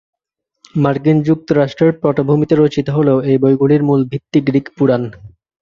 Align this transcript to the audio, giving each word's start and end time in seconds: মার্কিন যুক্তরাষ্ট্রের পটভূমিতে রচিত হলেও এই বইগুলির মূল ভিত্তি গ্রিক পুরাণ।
মার্কিন 0.75 1.17
যুক্তরাষ্ট্রের 1.27 1.93
পটভূমিতে 2.01 2.53
রচিত 2.55 2.87
হলেও 2.89 3.17
এই 3.23 3.37
বইগুলির 3.43 3.81
মূল 3.83 4.01
ভিত্তি 4.11 4.39
গ্রিক 4.47 4.67
পুরাণ। 4.77 5.03